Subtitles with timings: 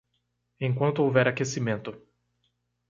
[0.67, 1.91] Enquanto houver aquecimento